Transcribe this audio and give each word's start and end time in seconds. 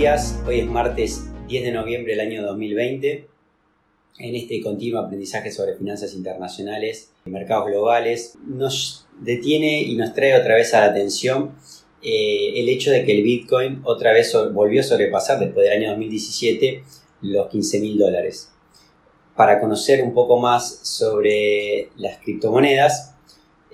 Hoy 0.00 0.60
es 0.60 0.66
martes 0.66 1.26
10 1.46 1.62
de 1.62 1.72
noviembre 1.72 2.16
del 2.16 2.26
año 2.26 2.42
2020. 2.42 3.28
En 4.18 4.34
este 4.34 4.62
continuo 4.62 4.98
aprendizaje 4.98 5.52
sobre 5.52 5.76
finanzas 5.76 6.14
internacionales, 6.14 7.12
mercados 7.26 7.66
globales, 7.66 8.38
nos 8.46 9.06
detiene 9.20 9.82
y 9.82 9.96
nos 9.96 10.14
trae 10.14 10.40
otra 10.40 10.54
vez 10.54 10.72
a 10.72 10.80
la 10.80 10.86
atención 10.86 11.54
eh, 12.02 12.52
el 12.54 12.70
hecho 12.70 12.90
de 12.90 13.04
que 13.04 13.14
el 13.14 13.22
Bitcoin 13.22 13.82
otra 13.84 14.14
vez 14.14 14.34
volvió 14.54 14.80
a 14.80 14.84
sobrepasar 14.84 15.38
después 15.38 15.68
del 15.68 15.78
año 15.78 15.90
2017 15.90 16.82
los 17.20 17.48
15 17.48 17.80
mil 17.80 17.98
dólares. 17.98 18.50
Para 19.36 19.60
conocer 19.60 20.02
un 20.02 20.14
poco 20.14 20.38
más 20.40 20.80
sobre 20.82 21.90
las 21.96 22.16
criptomonedas, 22.20 23.16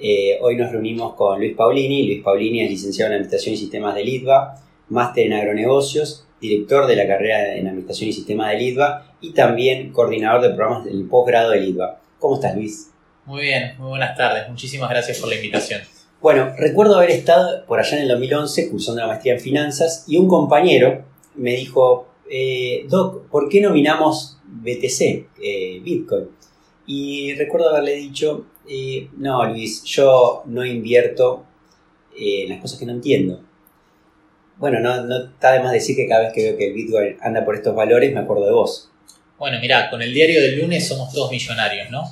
eh, 0.03 0.39
hoy 0.41 0.57
nos 0.57 0.73
reunimos 0.73 1.15
con 1.15 1.39
Luis 1.39 1.55
Paulini. 1.55 2.05
Luis 2.05 2.25
Paulini 2.25 2.63
es 2.63 2.71
licenciado 2.71 3.13
en 3.13 3.19
Administración 3.19 3.55
y 3.55 3.59
Sistemas 3.59 3.95
del 3.95 4.09
ITBA, 4.09 4.66
máster 4.89 5.27
en 5.27 5.33
agronegocios, 5.33 6.27
director 6.41 6.87
de 6.87 6.97
la 6.97 7.07
carrera 7.07 7.57
en 7.57 7.67
Administración 7.67 8.11
y 8.11 8.13
Sistemas 8.13 8.51
del 8.51 8.63
ITBA 8.63 9.15
y 9.21 9.33
también 9.33 9.93
coordinador 9.93 10.43
de 10.43 10.51
programas 10.51 10.85
del 10.85 11.07
posgrado 11.09 11.51
del 11.51 11.69
ITBA. 11.69 12.01
¿Cómo 12.19 12.37
estás, 12.37 12.55
Luis? 12.55 12.91
Muy 13.25 13.43
bien, 13.43 13.75
muy 13.79 13.89
buenas 13.89 14.17
tardes. 14.17 14.49
Muchísimas 14.49 14.89
gracias 14.91 15.19
por 15.19 15.29
la 15.29 15.37
invitación. 15.37 15.81
Bueno, 16.21 16.53
recuerdo 16.57 16.97
haber 16.97 17.11
estado 17.11 17.65
por 17.67 17.79
allá 17.79 17.97
en 17.97 18.05
el 18.05 18.09
2011 18.09 18.71
cursando 18.71 19.01
la 19.01 19.09
maestría 19.09 19.35
en 19.35 19.41
finanzas 19.41 20.05
y 20.07 20.17
un 20.17 20.29
compañero 20.29 21.05
me 21.35 21.57
dijo, 21.57 22.09
eh, 22.31 22.87
Doc, 22.89 23.29
¿por 23.29 23.49
qué 23.49 23.61
nominamos 23.61 24.39
BTC, 24.45 25.29
eh, 25.43 25.81
Bitcoin? 25.83 26.29
Y 26.87 27.35
recuerdo 27.35 27.71
haberle 27.71 27.95
dicho, 27.97 28.47
eh, 28.69 29.09
no, 29.19 29.45
Luis, 29.47 29.83
yo 29.85 30.43
no 30.47 30.65
invierto 30.65 31.45
en 32.17 32.49
las 32.49 32.61
cosas 32.61 32.79
que 32.79 32.87
no 32.87 32.93
entiendo. 32.93 33.41
Bueno, 34.57 34.81
no, 34.81 35.03
no 35.03 35.25
está 35.27 35.53
de 35.53 35.61
más 35.61 35.73
decir 35.73 35.97
que 35.97 36.09
cada 36.09 36.25
vez 36.25 36.33
que 36.33 36.43
veo 36.43 36.57
que 36.57 36.69
el 36.69 36.75
Bitcoin 36.75 37.17
anda 37.21 37.45
por 37.45 37.55
estos 37.55 37.75
valores 37.75 38.13
me 38.13 38.21
acuerdo 38.21 38.47
de 38.47 38.53
vos. 38.53 38.91
Bueno, 39.39 39.61
mirá, 39.61 39.91
con 39.91 40.01
el 40.01 40.15
diario 40.15 40.41
del 40.41 40.61
lunes 40.61 40.89
somos 40.89 41.13
todos 41.13 41.31
millonarios, 41.31 41.91
¿no? 41.91 42.05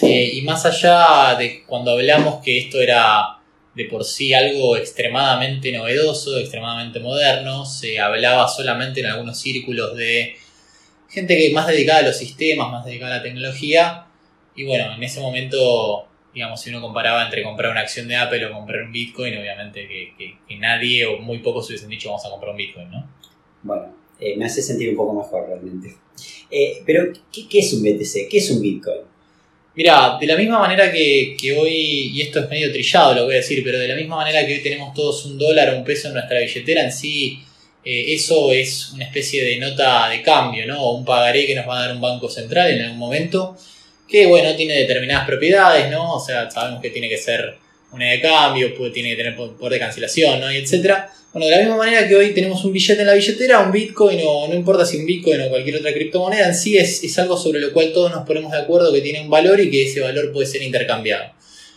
y 0.00 0.40
más 0.42 0.64
allá 0.66 1.34
de 1.36 1.64
cuando 1.66 1.92
hablamos 1.92 2.42
que 2.44 2.58
esto 2.58 2.80
era 2.80 3.38
de 3.74 3.84
por 3.86 4.04
sí 4.04 4.32
algo 4.32 4.76
extremadamente 4.76 5.72
novedoso, 5.72 6.38
extremadamente 6.38 7.00
moderno, 7.00 7.66
se 7.66 7.98
hablaba 7.98 8.46
solamente 8.48 9.00
en 9.00 9.06
algunos 9.06 9.40
círculos 9.40 9.96
de 9.96 10.36
gente 11.08 11.36
que 11.36 11.52
más 11.52 11.66
dedicada 11.66 12.00
a 12.00 12.02
los 12.02 12.16
sistemas, 12.16 12.70
más 12.70 12.84
dedicada 12.84 13.14
a 13.14 13.16
la 13.18 13.22
tecnología, 13.22 14.06
y 14.56 14.64
bueno, 14.64 14.92
en 14.94 15.02
ese 15.02 15.20
momento, 15.20 16.06
digamos, 16.34 16.60
si 16.60 16.70
uno 16.70 16.80
comparaba 16.80 17.24
entre 17.24 17.42
comprar 17.42 17.70
una 17.70 17.80
acción 17.80 18.08
de 18.08 18.16
Apple 18.16 18.44
o 18.46 18.52
comprar 18.52 18.82
un 18.82 18.92
Bitcoin, 18.92 19.38
obviamente 19.38 19.86
que, 19.86 20.56
nadie 20.58 21.06
o 21.06 21.18
muy 21.18 21.38
pocos 21.38 21.68
hubiesen 21.68 21.88
dicho 21.88 22.08
vamos 22.08 22.26
a 22.26 22.30
comprar 22.30 22.50
un 22.50 22.56
Bitcoin, 22.56 22.90
¿no? 22.90 23.08
Bueno, 23.62 23.94
eh, 24.18 24.36
me 24.36 24.44
hace 24.44 24.60
sentir 24.60 24.90
un 24.90 24.96
poco 24.96 25.14
mejor 25.14 25.46
realmente. 25.46 25.94
Eh, 26.50 26.82
pero, 26.84 27.12
¿qué, 27.32 27.58
es 27.58 27.72
un 27.72 27.82
BTC? 27.82 28.28
¿Qué 28.28 28.38
es 28.38 28.50
un 28.50 28.60
Bitcoin? 28.60 29.00
Mira, 29.76 30.18
de 30.20 30.26
la 30.26 30.36
misma 30.36 30.58
manera 30.58 30.92
que, 30.92 31.56
hoy, 31.56 31.72
y 32.12 32.20
esto 32.20 32.40
es 32.40 32.48
medio 32.48 32.70
trillado 32.70 33.14
lo 33.14 33.24
voy 33.24 33.34
a 33.34 33.38
decir, 33.38 33.62
pero 33.64 33.78
de 33.78 33.88
la 33.88 33.96
misma 33.96 34.16
manera 34.16 34.46
que 34.46 34.54
hoy 34.54 34.62
tenemos 34.62 34.94
todos 34.94 35.24
un 35.26 35.38
dólar 35.38 35.74
o 35.74 35.78
un 35.78 35.84
peso 35.84 36.08
en 36.08 36.14
nuestra 36.14 36.40
billetera, 36.40 36.84
en 36.84 36.92
sí 36.92 37.40
eh, 37.84 38.14
eso 38.14 38.52
es 38.52 38.92
una 38.92 39.04
especie 39.04 39.44
de 39.44 39.58
nota 39.58 40.08
de 40.08 40.22
cambio, 40.22 40.66
¿no? 40.66 40.82
O 40.82 40.96
un 40.96 41.04
pagaré 41.04 41.46
que 41.46 41.54
nos 41.54 41.68
va 41.68 41.78
a 41.78 41.86
dar 41.86 41.94
un 41.94 42.00
banco 42.00 42.28
central 42.28 42.70
en 42.70 42.82
algún 42.82 42.98
momento 42.98 43.56
que 44.08 44.26
bueno, 44.26 44.54
tiene 44.56 44.74
determinadas 44.74 45.26
propiedades, 45.26 45.90
¿no? 45.90 46.14
O 46.14 46.20
sea, 46.20 46.50
sabemos 46.50 46.80
que 46.80 46.90
tiene 46.90 47.08
que 47.08 47.16
ser 47.16 47.54
una 47.92 48.10
de 48.10 48.20
cambio, 48.20 48.74
puede, 48.76 48.90
tiene 48.90 49.10
que 49.10 49.16
tener 49.16 49.36
poder 49.36 49.72
de 49.72 49.78
cancelación, 49.78 50.40
¿no? 50.40 50.52
Y 50.52 50.56
etcétera. 50.56 51.10
Bueno, 51.32 51.46
de 51.46 51.52
la 51.52 51.58
misma 51.58 51.76
manera 51.76 52.06
que 52.06 52.14
hoy 52.14 52.32
tenemos 52.32 52.64
un 52.64 52.72
billete 52.72 53.00
en 53.00 53.08
la 53.08 53.14
billetera, 53.14 53.60
un 53.60 53.72
Bitcoin, 53.72 54.20
o 54.24 54.46
no 54.46 54.54
importa 54.54 54.86
si 54.86 54.98
un 54.98 55.06
Bitcoin 55.06 55.40
o 55.40 55.48
cualquier 55.48 55.76
otra 55.76 55.92
criptomoneda, 55.92 56.46
en 56.46 56.54
sí 56.54 56.78
es, 56.78 57.02
es 57.02 57.18
algo 57.18 57.36
sobre 57.36 57.58
lo 57.58 57.72
cual 57.72 57.92
todos 57.92 58.12
nos 58.12 58.24
ponemos 58.24 58.52
de 58.52 58.58
acuerdo 58.58 58.92
que 58.92 59.00
tiene 59.00 59.20
un 59.20 59.30
valor 59.30 59.58
y 59.58 59.68
que 59.68 59.84
ese 59.84 60.00
valor 60.00 60.32
puede 60.32 60.46
ser 60.46 60.62
intercambiado. 60.62 61.32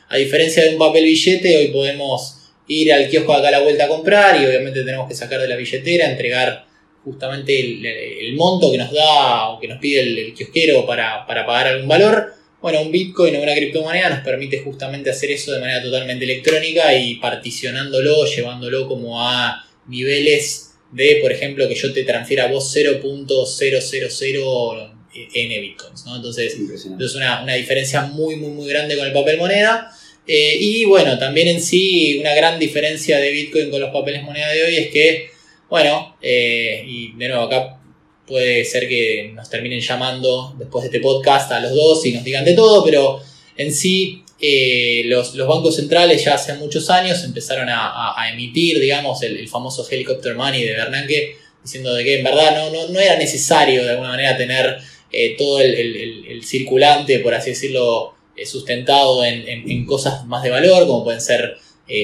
A 0.10 0.18
diferencia 0.18 0.64
de 0.64 0.70
un 0.70 0.78
papel 0.78 1.06
billete, 1.06 1.58
hoy 1.58 1.68
podemos 1.70 2.38
ir 2.68 2.94
al 2.94 3.10
kiosco 3.10 3.34
acá 3.34 3.48
a 3.48 3.52
la 3.52 3.60
vuelta 3.62 3.86
a 3.86 3.88
comprar 3.88 4.40
y 4.40 4.46
obviamente 4.46 4.84
tenemos 4.84 5.08
que 5.08 5.16
sacar 5.16 5.42
de 5.42 5.48
la 5.48 5.56
billetera, 5.56 6.10
entregar 6.10 6.67
justamente 7.08 7.58
el, 7.58 8.36
monto 8.36 8.70
que 8.70 8.78
nos 8.78 8.92
da 8.92 9.48
o 9.50 9.60
que 9.60 9.68
nos 9.70 9.80
pide 9.80 10.02
el, 10.02 10.34
kiosquero 10.34 10.86
para, 10.86 11.26
pagar 11.26 11.68
algún 11.68 11.88
valor. 11.88 12.34
Bueno, 12.62 12.82
un 12.82 12.92
Bitcoin 12.92 13.34
o 13.38 13.42
una 13.42 13.56
criptomoneda 13.56 14.10
nos 14.10 14.20
permite 14.20 14.60
justamente 14.60 15.10
hacer 15.10 15.32
eso 15.32 15.54
de 15.54 15.62
manera 15.62 15.82
totalmente 15.82 16.26
electrónica 16.26 16.94
y 16.98 17.16
particionándolo, 17.16 18.26
llevándolo 18.26 18.90
como 18.90 19.22
a 19.22 19.66
niveles 19.88 20.74
de, 20.92 21.20
por 21.22 21.32
ejemplo, 21.32 21.66
que 21.70 21.76
yo 21.76 21.94
te 21.94 22.04
transfiera 22.04 22.44
a 22.46 22.48
vos 22.48 22.76
0.000 22.76 24.92
n 25.34 25.60
bitcoins. 25.60 26.06
¿no? 26.06 26.18
Entonces, 26.18 26.58
es 26.74 27.16
una, 27.16 27.54
diferencia 27.54 28.02
muy, 28.02 28.36
muy, 28.36 28.52
muy 28.52 28.68
grande 28.68 28.98
con 28.98 29.08
el 29.08 29.14
papel 29.14 29.38
moneda. 29.38 29.94
Eh, 30.28 30.58
y 30.60 30.84
bueno, 30.86 31.18
también 31.18 31.48
en 31.48 31.62
sí, 31.62 32.18
una 32.20 32.36
gran 32.36 32.60
diferencia 32.60 33.18
de 33.18 33.32
Bitcoin 33.32 33.72
con 33.72 33.80
los 33.80 33.92
papeles 33.92 34.24
moneda 34.24 34.52
de 34.52 34.62
hoy 34.62 34.76
es 34.76 34.90
que 34.90 35.37
bueno, 35.70 36.16
eh, 36.22 36.84
y 36.88 37.12
de 37.14 37.28
nuevo 37.28 37.44
acá 37.44 37.80
puede 38.26 38.64
ser 38.64 38.88
que 38.88 39.32
nos 39.34 39.50
terminen 39.50 39.82
llamando 39.82 40.54
después 40.58 40.84
de 40.84 40.88
este 40.88 41.00
podcast 41.02 41.52
a 41.52 41.60
los 41.60 41.74
dos 41.74 42.06
y 42.06 42.14
nos 42.14 42.24
digan 42.24 42.46
de 42.46 42.54
todo, 42.54 42.84
pero 42.84 43.20
en 43.56 43.74
sí 43.74 44.24
eh, 44.40 45.04
los, 45.06 45.36
bancos 45.36 45.76
centrales 45.76 46.24
ya 46.24 46.36
hace 46.36 46.54
muchos 46.54 46.90
años 46.90 47.24
empezaron 47.24 47.68
a, 47.70 48.16
emitir, 48.32 48.80
digamos, 48.80 49.22
el, 49.24 49.48
famoso 49.50 49.86
helicopter 49.90 50.36
money 50.36 50.64
de 50.64 50.74
Bernanke, 50.74 51.38
diciendo 51.64 51.94
de 51.94 52.04
que 52.04 52.20
en 52.20 52.24
verdad 52.24 52.72
no, 52.72 52.88
no, 52.88 53.00
era 53.00 53.18
necesario 53.18 53.84
de 53.84 53.92
alguna 53.92 54.10
manera 54.10 54.38
tener 54.38 54.78
eh, 55.12 55.36
todo 55.38 55.60
el, 55.60 56.42
circulante, 56.46 57.20
por 57.20 57.34
así 57.34 57.50
decirlo, 57.52 58.14
sustentado 58.46 59.26
en, 59.26 59.86
cosas 59.86 60.26
más 60.28 60.44
de 60.44 60.50
valor, 60.50 60.88
como 60.88 61.04
pueden 61.04 61.22
ser 61.22 61.58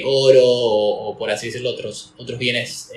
oro 0.05 0.43
o, 0.45 1.17
por 1.17 1.29
así 1.29 1.47
decirlo, 1.47 1.69
otros, 1.69 2.13
otros 2.17 2.39
bienes 2.39 2.89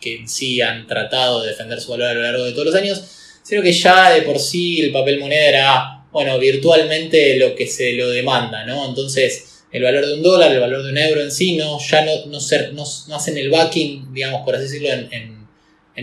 que 0.00 0.16
en 0.16 0.28
sí 0.28 0.60
han 0.60 0.86
tratado 0.86 1.42
de 1.42 1.48
defender 1.48 1.80
su 1.80 1.90
valor 1.90 2.08
a 2.08 2.14
lo 2.14 2.22
largo 2.22 2.44
de 2.44 2.52
todos 2.52 2.66
los 2.66 2.74
años, 2.74 3.02
sino 3.42 3.62
que 3.62 3.72
ya 3.72 4.12
de 4.12 4.22
por 4.22 4.38
sí 4.38 4.80
el 4.80 4.92
papel 4.92 5.20
moneda 5.20 5.48
era, 5.48 6.04
bueno, 6.12 6.38
virtualmente 6.38 7.38
lo 7.38 7.54
que 7.54 7.66
se 7.66 7.92
lo 7.92 8.10
demanda, 8.10 8.64
¿no? 8.66 8.88
Entonces, 8.88 9.64
el 9.70 9.82
valor 9.82 10.06
de 10.06 10.14
un 10.14 10.22
dólar, 10.22 10.52
el 10.52 10.60
valor 10.60 10.82
de 10.82 10.90
un 10.90 10.98
euro 10.98 11.20
en 11.20 11.30
sí, 11.30 11.56
no, 11.56 11.78
ya 11.78 12.04
no, 12.04 12.26
no, 12.26 12.38
no, 12.72 13.16
hacen 13.16 13.38
el 13.38 13.50
backing, 13.50 14.12
digamos, 14.12 14.42
por 14.44 14.54
así 14.54 14.64
decirlo, 14.64 14.88
en, 14.90 15.36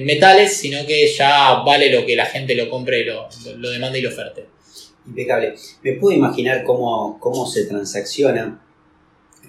metales, 0.05 0.57
sino 0.57 0.85
que 0.87 1.07
ya 1.13 1.61
vale 1.63 1.91
lo 1.91 2.05
que 2.05 2.15
la 2.15 2.25
gente 2.25 2.55
lo 2.55 2.67
compre 2.67 3.05
lo, 3.05 3.27
lo, 3.57 3.69
demanda 3.69 3.97
y 3.97 4.01
lo 4.01 4.09
oferte. 4.09 4.47
Impecable. 5.05 5.53
Me 5.83 5.93
puedo 5.93 6.17
imaginar 6.17 6.63
cómo, 6.63 7.19
cómo 7.19 7.45
se 7.45 7.65
transacciona 7.65 8.59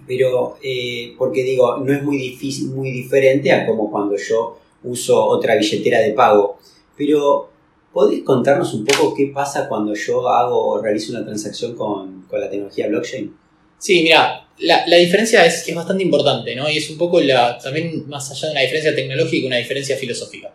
pero 0.07 0.57
eh, 0.63 1.15
porque 1.19 1.43
digo, 1.43 1.79
no 1.79 1.93
es 1.93 2.03
muy 2.03 2.17
difícil, 2.17 2.69
muy 2.69 2.91
diferente 2.91 3.53
a 3.53 3.67
como 3.67 3.91
cuando 3.91 4.17
yo 4.17 4.59
uso 4.85 5.25
otra 5.25 5.57
billetera 5.57 6.01
de 6.01 6.13
pago. 6.13 6.59
Pero, 6.97 7.51
¿podés 7.93 8.23
contarnos 8.23 8.75
un 8.75 8.85
poco 8.85 9.15
qué 9.15 9.31
pasa 9.35 9.69
cuando 9.69 9.95
yo 9.95 10.29
hago 10.29 10.67
o 10.67 10.83
realizo 10.83 11.13
una 11.13 11.25
transacción 11.25 11.75
con, 11.75 12.25
la 12.31 12.51
tecnología 12.51 12.89
blockchain? 12.89 13.35
Sí, 13.79 14.03
mira, 14.03 14.49
la, 14.59 14.97
diferencia 14.97 15.45
es, 15.47 15.69
es, 15.69 15.75
bastante 15.75 16.03
importante, 16.03 16.55
¿no? 16.57 16.69
Y 16.69 16.79
es 16.79 16.91
un 16.91 16.99
poco 16.99 17.21
la, 17.21 17.59
también 17.59 18.09
más 18.09 18.31
allá 18.31 18.49
de 18.49 18.53
una 18.53 18.61
diferencia 18.63 18.95
tecnológica, 18.95 19.47
una 19.47 19.57
diferencia 19.57 19.97
filosófica. 19.97 20.53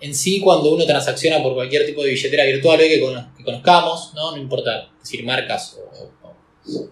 En 0.00 0.14
sí, 0.14 0.40
cuando 0.40 0.74
uno 0.74 0.84
transacciona 0.84 1.40
por 1.40 1.54
cualquier 1.54 1.86
tipo 1.86 2.02
de 2.02 2.10
billetera 2.10 2.44
virtual 2.44 2.80
que, 2.80 3.00
conozcamos, 3.44 4.12
¿no? 4.14 4.32
No 4.32 4.36
importa 4.36 4.90
decir 4.98 5.24
marcas 5.24 5.78
o 5.78 6.10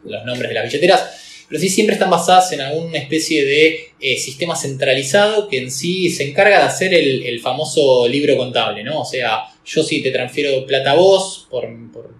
los 0.04 0.24
nombres 0.24 0.48
de 0.48 0.54
las 0.54 0.64
billeteras, 0.64 1.29
pero 1.50 1.60
sí 1.60 1.68
siempre 1.68 1.94
están 1.94 2.10
basadas 2.10 2.52
en 2.52 2.60
alguna 2.60 2.96
especie 2.96 3.44
de 3.44 3.90
eh, 3.98 4.16
sistema 4.16 4.54
centralizado 4.54 5.48
que 5.48 5.58
en 5.58 5.72
sí 5.72 6.08
se 6.08 6.28
encarga 6.28 6.58
de 6.58 6.64
hacer 6.64 6.94
el, 6.94 7.40
famoso 7.40 8.06
libro 8.06 8.36
contable, 8.36 8.84
¿no? 8.84 9.00
O 9.00 9.04
sea, 9.04 9.46
yo 9.64 9.82
si 9.82 10.00
te 10.00 10.12
transfiero 10.12 10.64
plata 10.64 10.92
a 10.92 10.94
vos 10.94 11.48
por, 11.50 11.68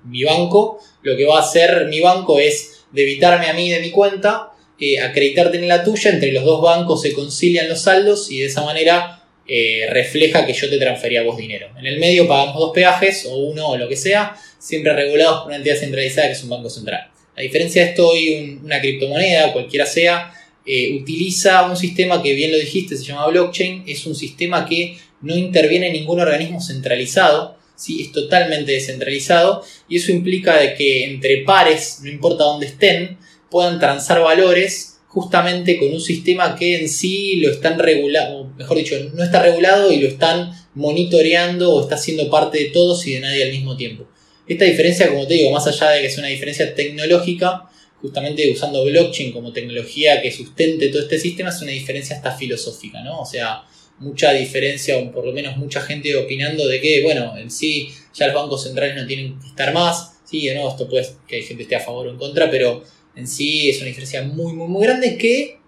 mi 0.05 0.25
banco, 0.25 0.81
lo 1.03 1.17
que 1.17 1.27
va 1.27 1.37
a 1.37 1.43
hacer 1.43 1.87
mi 1.87 2.01
banco 2.01 2.41
es 2.41 2.85
debitarme 2.91 3.47
a 3.47 3.53
mí 3.53 3.71
de 3.71 3.79
mi 3.79 3.93
cuenta, 3.93 4.51
eh, 4.81 4.99
acreditarte 4.99 5.59
en 5.59 5.69
la 5.69 5.85
tuya, 5.85 6.11
entre 6.11 6.33
los 6.33 6.45
dos 6.45 6.61
bancos 6.61 7.03
se 7.03 7.13
concilian 7.13 7.69
los 7.69 7.83
saldos 7.83 8.33
y 8.33 8.41
de 8.41 8.47
esa 8.47 8.65
manera 8.65 9.23
eh, 9.47 9.87
refleja 9.91 10.45
que 10.45 10.55
yo 10.55 10.69
te 10.69 10.79
transferí 10.79 11.17
a 11.19 11.23
vos 11.23 11.37
dinero. 11.37 11.69
En 11.79 11.87
el 11.87 12.01
medio 12.01 12.27
pagamos 12.27 12.57
dos 12.59 12.73
peajes, 12.75 13.27
o 13.27 13.37
uno 13.37 13.69
o 13.69 13.77
lo 13.77 13.89
que 13.89 13.97
sea, 13.97 14.35
siempre 14.59 14.93
regulados 14.93 15.43
por 15.43 15.49
una 15.49 15.57
entidad 15.57 15.77
centralizada 15.77 16.27
que 16.27 16.33
es 16.33 16.43
un 16.43 16.51
banco 16.51 16.69
central. 16.69 17.11
A 17.41 17.43
diferencia 17.43 17.83
de 17.83 17.89
esto, 17.89 18.07
hoy 18.07 18.61
una 18.63 18.83
criptomoneda, 18.83 19.55
cualquiera 19.55 19.87
sea, 19.87 20.31
eh, 20.67 20.95
utiliza 21.01 21.65
un 21.65 21.75
sistema 21.75 22.23
que 22.23 22.35
bien 22.35 22.53
lo 22.53 22.59
dijiste, 22.59 22.99
se 22.99 23.05
llama 23.05 23.29
blockchain, 23.29 23.85
es 23.87 24.05
un 24.05 24.15
sistema 24.15 24.67
que 24.69 24.99
no 25.23 25.35
interviene 25.35 25.87
en 25.87 25.95
ningún 25.95 26.21
organismo 26.21 26.61
centralizado, 26.61 27.57
¿sí? 27.77 28.03
es 28.03 28.13
totalmente 28.13 28.73
descentralizado 28.73 29.65
y 29.89 29.97
eso 29.97 30.13
implica 30.13 30.61
de 30.61 30.75
que 30.75 31.05
entre 31.05 31.39
pares, 31.39 32.01
no 32.03 32.11
importa 32.11 32.45
dónde 32.45 32.67
estén, 32.67 33.17
puedan 33.51 33.81
transar 33.81 34.21
valores 34.21 34.99
justamente 35.09 35.79
con 35.79 35.95
un 35.95 36.01
sistema 36.03 36.55
que 36.57 36.79
en 36.79 36.91
sí 36.91 37.37
lo 37.37 37.51
están 37.51 37.79
regulando, 37.79 38.53
mejor 38.59 38.77
dicho, 38.77 38.97
no 39.15 39.25
está 39.25 39.43
regulado 39.43 39.91
y 39.91 39.99
lo 39.99 40.09
están 40.09 40.53
monitoreando 40.75 41.73
o 41.73 41.81
está 41.81 41.97
siendo 41.97 42.29
parte 42.29 42.59
de 42.59 42.65
todos 42.67 43.07
y 43.07 43.15
de 43.15 43.21
nadie 43.21 43.45
al 43.45 43.51
mismo 43.53 43.79
tiempo. 43.79 44.07
Esta 44.51 44.65
diferencia, 44.65 45.09
como 45.09 45.29
te 45.29 45.35
digo, 45.35 45.53
más 45.53 45.65
allá 45.69 45.91
de 45.91 46.01
que 46.01 46.09
es 46.09 46.19
una 46.19 46.27
diferencia 46.27 46.75
tecnológica, 46.75 47.71
justamente 48.01 48.51
usando 48.51 48.85
blockchain 48.85 49.31
como 49.31 49.53
tecnología 49.53 50.21
que 50.21 50.33
sustente 50.33 50.89
todo 50.89 51.03
este 51.03 51.21
sistema, 51.21 51.51
es 51.51 51.63
una 51.63 51.71
diferencia 51.71 52.17
hasta 52.17 52.33
filosófica, 52.33 53.01
¿no? 53.01 53.21
O 53.21 53.25
sea, 53.25 53.63
mucha 54.01 54.33
diferencia, 54.33 54.99
o 54.99 55.13
por 55.13 55.25
lo 55.25 55.33
menos 55.33 55.57
mucha 55.57 55.81
gente 55.83 56.17
opinando 56.17 56.67
de 56.67 56.81
que, 56.81 57.01
bueno, 57.05 57.39
en 57.39 57.49
sí 57.49 57.91
ya 58.13 58.27
los 58.27 58.35
bancos 58.35 58.65
centrales 58.65 58.97
no 58.97 59.07
tienen 59.07 59.39
que 59.39 59.47
estar 59.47 59.73
más, 59.73 60.19
sí 60.25 60.51
o 60.51 60.55
no, 60.57 60.69
esto 60.69 60.89
puede 60.89 61.07
que 61.29 61.37
hay 61.37 61.43
gente 61.45 61.63
esté 61.63 61.77
a 61.77 61.81
favor 61.81 62.09
o 62.09 62.11
en 62.11 62.17
contra, 62.17 62.51
pero 62.51 62.83
en 63.15 63.29
sí 63.29 63.71
es 63.71 63.77
una 63.77 63.87
diferencia 63.87 64.23
muy, 64.23 64.53
muy, 64.53 64.67
muy 64.67 64.83
grande 64.83 65.17
que 65.17 65.59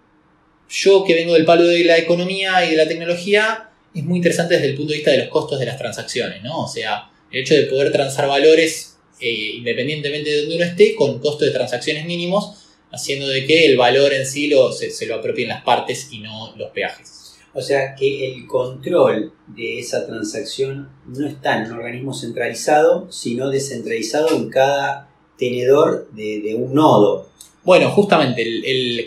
yo 0.67 1.05
que 1.05 1.13
vengo 1.13 1.35
del 1.35 1.45
palo 1.45 1.63
de 1.63 1.85
la 1.85 1.97
economía 1.97 2.65
y 2.65 2.71
de 2.71 2.75
la 2.75 2.87
tecnología, 2.89 3.69
es 3.95 4.03
muy 4.03 4.17
interesante 4.17 4.55
desde 4.55 4.71
el 4.71 4.75
punto 4.75 4.91
de 4.91 4.97
vista 4.97 5.11
de 5.11 5.19
los 5.19 5.29
costos 5.29 5.57
de 5.57 5.67
las 5.67 5.77
transacciones, 5.77 6.43
¿no? 6.43 6.65
O 6.65 6.67
sea, 6.67 7.12
el 7.33 7.41
hecho 7.41 7.55
de 7.55 7.63
poder 7.63 7.91
transar 7.91 8.29
valores 8.29 8.97
eh, 9.19 9.55
independientemente 9.57 10.29
de 10.29 10.41
donde 10.41 10.55
uno 10.55 10.65
esté, 10.65 10.95
con 10.95 11.19
costos 11.19 11.47
de 11.47 11.51
transacciones 11.51 12.05
mínimos, 12.05 12.57
haciendo 12.91 13.27
de 13.27 13.45
que 13.45 13.65
el 13.65 13.77
valor 13.77 14.13
en 14.13 14.25
sí 14.25 14.47
lo, 14.47 14.71
se, 14.71 14.91
se 14.91 15.05
lo 15.05 15.15
apropien 15.15 15.49
las 15.49 15.63
partes 15.63 16.09
y 16.11 16.19
no 16.19 16.55
los 16.55 16.71
peajes. 16.71 17.35
O 17.53 17.61
sea 17.61 17.95
que 17.95 18.33
el 18.33 18.47
control 18.47 19.31
de 19.47 19.79
esa 19.79 20.07
transacción 20.07 20.89
no 21.05 21.27
está 21.27 21.57
en 21.57 21.71
un 21.71 21.77
organismo 21.77 22.13
centralizado, 22.13 23.11
sino 23.11 23.49
descentralizado 23.49 24.35
en 24.35 24.49
cada 24.49 25.09
tenedor 25.37 26.09
de, 26.11 26.55
un 26.57 26.73
nodo. 26.73 27.29
Bueno, 27.63 27.91
justamente, 27.91 28.45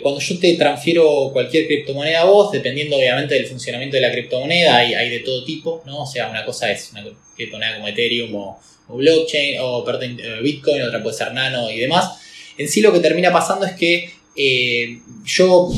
cuando 0.01 0.19
yo 0.19 0.39
te 0.39 0.53
transfiero 0.55 1.29
cualquier 1.31 1.67
criptomoneda 1.67 2.21
a 2.21 2.25
vos, 2.25 2.51
dependiendo 2.51 2.97
obviamente 2.97 3.35
del 3.35 3.45
funcionamiento 3.45 3.97
de 3.97 4.01
la 4.01 4.11
criptomoneda, 4.11 4.77
hay, 4.77 5.09
de 5.11 5.19
todo 5.19 5.43
tipo, 5.43 5.83
¿no? 5.85 6.01
O 6.01 6.07
sea, 6.07 6.27
una 6.27 6.43
cosa 6.43 6.71
es 6.71 6.89
una 6.91 7.05
criptomoneda 7.35 7.75
como 7.75 7.87
Ethereum 7.87 8.33
o, 8.33 8.59
blockchain, 8.89 9.59
o 9.59 9.85
eh, 10.01 10.41
Bitcoin, 10.41 10.81
otra 10.81 11.03
puede 11.03 11.15
ser 11.15 11.33
Nano 11.33 11.69
y 11.69 11.77
demás. 11.77 12.19
En 12.57 12.67
sí 12.67 12.81
lo 12.81 12.91
que 12.91 12.99
termina 12.99 13.31
pasando 13.31 13.63
es 13.67 13.73
que 13.73 14.09
eh, 14.35 15.01
yo 15.23 15.69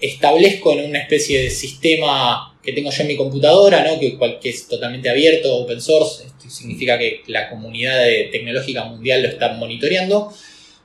establezco 0.00 0.72
en 0.72 0.88
una 0.88 1.00
especie 1.00 1.42
de 1.42 1.50
sistema 1.50 2.58
que 2.62 2.72
tengo 2.72 2.90
yo 2.90 3.02
en 3.02 3.08
mi 3.08 3.16
computadora, 3.16 3.84
¿no? 3.84 4.00
que, 4.00 4.48
es 4.48 4.66
totalmente 4.66 5.10
abierto, 5.10 5.54
open 5.56 5.82
source, 5.82 6.24
esto 6.24 6.48
significa 6.48 6.98
que 6.98 7.22
la 7.26 7.50
comunidad 7.50 8.02
tecnológica 8.32 8.84
mundial 8.84 9.22
lo 9.22 9.28
está 9.28 9.52
monitoreando. 9.52 10.32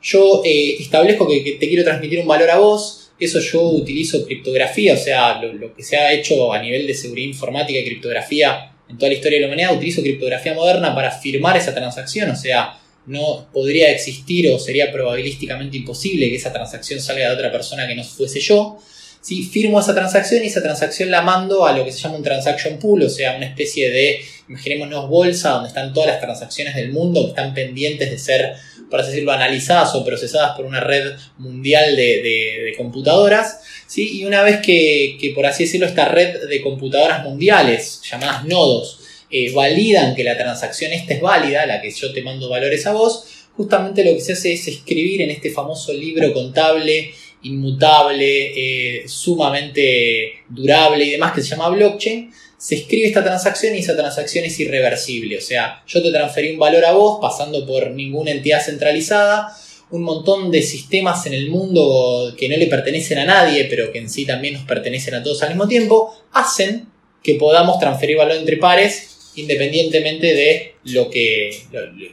Yo 0.03 0.41
eh, 0.43 0.75
establezco 0.79 1.27
que, 1.27 1.57
te 1.59 1.67
quiero 1.67 1.83
transmitir 1.83 2.19
un 2.19 2.27
valor 2.27 2.49
a 2.49 2.57
vos, 2.57 3.11
eso 3.17 3.39
yo 3.39 3.61
utilizo 3.61 4.25
criptografía, 4.25 4.93
o 4.95 4.97
sea, 4.97 5.41
lo, 5.41 5.73
que 5.73 5.81
se 5.81 5.95
ha 5.95 6.11
hecho 6.11 6.51
a 6.51 6.61
nivel 6.61 6.85
de 6.85 6.93
seguridad 6.93 7.27
informática 7.27 7.79
y 7.79 7.85
criptografía 7.85 8.73
en 8.89 8.97
toda 8.97 9.09
la 9.09 9.15
historia 9.15 9.37
de 9.37 9.41
la 9.41 9.47
humanidad, 9.47 9.75
utilizo 9.75 10.01
criptografía 10.01 10.53
moderna 10.53 10.93
para 10.93 11.09
firmar 11.09 11.55
esa 11.55 11.73
transacción, 11.73 12.29
o 12.29 12.35
sea, 12.35 12.77
no 13.05 13.47
podría 13.53 13.91
existir 13.91 14.51
o 14.51 14.59
sería 14.59 14.91
probabilísticamente 14.91 15.77
imposible 15.77 16.29
que 16.29 16.35
esa 16.35 16.51
transacción 16.51 16.99
salga 16.99 17.29
de 17.29 17.35
otra 17.35 17.51
persona 17.51 17.87
que 17.87 17.95
no 17.95 18.03
fuese 18.03 18.41
yo. 18.41 18.77
¿sí? 19.23 19.43
firmo 19.43 19.79
esa 19.79 19.95
transacción 19.95 20.43
y 20.43 20.47
esa 20.47 20.61
transacción 20.61 21.09
la 21.09 21.21
mando 21.21 21.65
a 21.65 21.75
lo 21.75 21.83
que 21.85 21.91
se 21.91 21.99
llama 21.99 22.17
un 22.17 22.23
transaction 22.23 22.77
pool, 22.77 23.03
o 23.03 23.09
sea, 23.09 23.35
una 23.35 23.47
especie 23.47 23.89
de, 23.89 24.19
imaginémonos 24.49 25.09
bolsa 25.09 25.51
donde 25.51 25.69
están 25.69 25.93
todas 25.93 26.09
las 26.09 26.19
transacciones 26.19 26.75
del 26.75 26.91
mundo 26.91 27.23
que 27.23 27.29
están 27.29 27.53
pendientes 27.53 28.11
de 28.11 28.17
ser, 28.17 28.55
por 28.93 28.99
así 28.99 29.09
decirlo, 29.09 29.31
analizadas 29.31 29.95
o 29.95 30.05
procesadas 30.05 30.55
por 30.55 30.65
una 30.65 30.79
red 30.79 31.13
mundial 31.39 31.95
de, 31.95 32.75
computadoras. 32.77 33.59
¿sí? 33.87 34.19
Y 34.19 34.25
una 34.25 34.43
vez 34.43 34.61
que, 34.61 35.31
por 35.33 35.47
así 35.47 35.63
decirlo, 35.63 35.87
esta 35.87 36.09
red 36.09 36.47
de 36.47 36.61
computadoras 36.61 37.23
mundiales, 37.23 38.03
llamadas 38.07 38.45
nodos, 38.45 38.99
eh, 39.31 39.51
validan 39.51 40.13
que 40.13 40.23
la 40.23 40.37
transacción 40.37 40.93
esta 40.93 41.15
es 41.15 41.21
válida, 41.21 41.65
la 41.65 41.81
que 41.81 41.89
yo 41.89 42.13
te 42.13 42.21
mando 42.21 42.49
valores 42.49 42.85
a 42.85 42.93
vos, 42.93 43.47
justamente 43.57 44.05
lo 44.05 44.13
que 44.13 44.21
se 44.21 44.33
hace 44.33 44.53
es 44.53 44.67
escribir 44.67 45.23
en 45.23 45.31
este 45.31 45.49
famoso 45.49 45.91
libro 45.91 46.31
contable 46.31 47.15
inmutable, 47.41 48.51
eh, 48.55 49.07
sumamente 49.07 50.43
durable 50.47 51.03
y 51.03 51.09
demás 51.09 51.33
que 51.33 51.41
se 51.41 51.49
llama 51.49 51.69
blockchain, 51.69 52.31
se 52.63 52.75
escribe 52.75 53.07
esta 53.07 53.21
transacción 53.21 53.75
y 53.75 53.79
esa 53.79 53.93
transacción 53.93 54.45
es 54.45 54.57
irreversible. 54.57 55.37
O 55.37 55.41
sea, 55.41 55.83
yo 55.85 56.01
te 56.01 56.13
transferí 56.13 56.53
un 56.53 56.59
valor 56.59 56.85
a 56.85 56.93
vos 56.93 57.19
pasando 57.21 57.67
por 57.67 57.91
ninguna 57.91 58.31
entidad 58.31 58.63
centralizada, 58.63 59.53
un 59.91 60.01
montón 60.03 60.49
de 60.49 60.61
sistemas 60.61 61.25
en 61.25 61.33
el 61.33 61.49
mundo 61.49 62.33
que 62.37 62.47
no 62.47 62.55
le 62.55 62.67
pertenecen 62.67 63.17
a 63.17 63.25
nadie, 63.25 63.65
pero 63.65 63.91
que 63.91 63.99
en 63.99 64.09
sí 64.09 64.25
también 64.25 64.53
nos 64.53 64.63
pertenecen 64.63 65.13
a 65.13 65.21
todos 65.21 65.43
al 65.43 65.49
mismo 65.49 65.67
tiempo, 65.67 66.15
hacen 66.31 66.87
que 67.21 67.35
podamos 67.35 67.79
transferir 67.79 68.15
valor 68.15 68.37
entre 68.37 68.55
pares 68.55 69.33
independientemente 69.35 70.27
de 70.27 70.75
lo 70.85 71.09
que, 71.09 71.49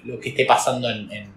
lo, 0.03 0.19
que 0.19 0.31
esté 0.31 0.47
pasando 0.47 0.91
en, 0.91 1.33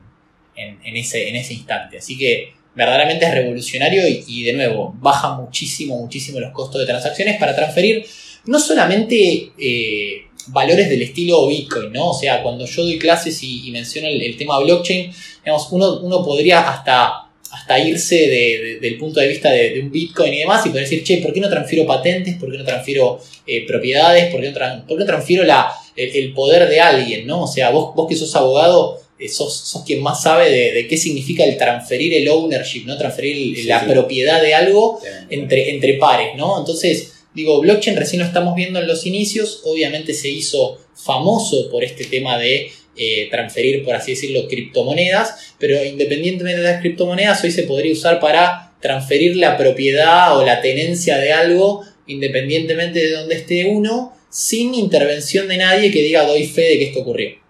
ese, 0.95 1.29
en 1.29 1.35
ese 1.35 1.53
instante. 1.53 1.99
Así 1.99 2.17
que 2.17 2.53
verdaderamente 2.73 3.25
es 3.25 3.31
revolucionario 3.31 4.07
y, 4.07 4.41
de 4.41 4.53
nuevo 4.53 4.95
baja 4.97 5.35
muchísimo, 5.35 5.99
muchísimo 5.99 6.39
los 6.39 6.51
costos 6.51 6.81
de 6.81 6.87
transacciones 6.87 7.37
para 7.37 7.55
transferir 7.55 8.03
no 8.45 8.59
solamente 8.59 9.51
eh, 9.57 10.23
valores 10.47 10.89
del 10.89 11.01
estilo 11.01 11.47
Bitcoin, 11.47 11.91
¿no? 11.91 12.11
O 12.11 12.13
sea, 12.13 12.41
cuando 12.41 12.65
yo 12.65 12.83
doy 12.83 12.99
clases 12.99 13.41
y, 13.43 13.69
menciono 13.71 14.07
el, 14.07 14.37
tema 14.37 14.59
blockchain, 14.59 15.11
digamos, 15.43 15.67
uno, 15.71 15.99
uno 15.99 16.23
podría 16.23 16.69
hasta, 16.69 17.29
hasta 17.51 17.79
irse 17.79 18.77
del 18.81 18.97
punto 18.97 19.19
de 19.19 19.27
vista 19.27 19.49
de, 19.51 19.79
un 19.81 19.91
Bitcoin 19.91 20.33
y 20.33 20.39
demás 20.39 20.65
y 20.65 20.69
poder 20.69 20.83
decir, 20.83 21.03
che, 21.03 21.17
¿por 21.17 21.33
qué 21.33 21.39
no 21.39 21.49
transfiero 21.49 21.85
patentes? 21.85 22.35
¿Por 22.37 22.51
qué 22.51 22.57
no 22.57 22.65
transfiero 22.65 23.19
eh, 23.47 23.65
propiedades? 23.65 24.31
¿Por 24.31 24.41
qué 24.41 24.51
no, 24.51 25.05
transfiero 25.05 25.43
la, 25.43 25.71
el, 25.95 26.33
poder 26.33 26.67
de 26.67 26.79
alguien, 26.79 27.25
¿no? 27.25 27.43
O 27.43 27.47
sea, 27.47 27.69
vos, 27.69 27.95
vos 27.95 28.07
que 28.09 28.15
sos 28.15 28.35
abogado 28.35 28.99
eh, 29.19 29.29
sos, 29.29 29.81
quien 29.85 30.01
más 30.01 30.21
sabe 30.21 30.49
de, 30.49 30.87
qué 30.87 30.97
significa 30.97 31.45
el 31.45 31.55
transferir 31.55 32.13
el 32.13 32.27
ownership, 32.27 32.83
¿no? 32.85 32.97
Transferir 32.97 33.65
la 33.65 33.85
propiedad 33.87 34.41
de 34.41 34.53
algo 34.53 34.99
entre, 35.29 35.69
entre 35.69 35.93
pares, 35.93 36.35
¿no? 36.35 36.59
Entonces, 36.59 37.12
digo, 37.33 37.59
blockchain 37.61 37.97
recién 37.97 38.21
lo 38.21 38.27
estamos 38.27 38.55
viendo 38.55 38.79
en 38.79 38.87
los 38.87 39.05
inicios, 39.05 39.61
obviamente 39.63 40.13
se 40.13 40.29
hizo 40.29 40.79
famoso 40.95 41.69
por 41.69 41.83
este 41.83 42.05
tema 42.05 42.37
de 42.37 42.71
eh, 42.95 43.27
transferir, 43.31 43.83
por 43.83 43.95
así 43.95 44.11
decirlo, 44.11 44.47
criptomonedas, 44.47 45.53
pero 45.57 45.83
independientemente 45.83 46.61
de 46.61 46.67
las 46.67 46.81
criptomonedas, 46.81 47.43
hoy 47.43 47.51
se 47.51 47.63
podría 47.63 47.91
usar 47.91 48.19
para 48.19 48.73
transferir 48.81 49.35
la 49.35 49.57
propiedad 49.57 50.37
o 50.37 50.45
la 50.45 50.61
tenencia 50.61 51.17
de 51.17 51.31
algo, 51.31 51.83
independientemente 52.05 52.99
de 52.99 53.11
donde 53.11 53.35
esté 53.35 53.65
uno, 53.65 54.13
sin 54.29 54.75
intervención 54.75 55.47
de 55.47 55.57
nadie 55.57 55.91
que 55.91 56.01
diga 56.01 56.25
doy 56.25 56.45
fe 56.45 56.61
de 56.61 56.77
que 56.79 56.83
esto 56.85 56.99
ocurrió. 57.01 57.42